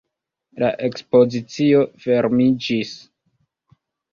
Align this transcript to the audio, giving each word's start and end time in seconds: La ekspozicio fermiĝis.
La 0.61 0.69
ekspozicio 0.87 1.83
fermiĝis. 2.07 2.95